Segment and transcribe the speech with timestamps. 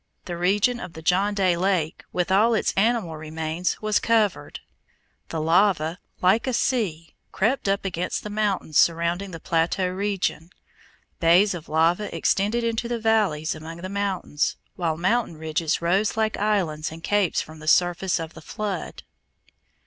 [0.25, 4.59] The region of the John Day Lake, with all its animal remains, was covered.
[5.29, 10.49] The lava, like a sea, crept up against the mountains surrounding the plateau region.
[11.19, 16.35] Bays of lava extended into the valleys among the mountains, while mountain ridges rose like
[16.35, 19.03] islands and capes from the surface of the flood.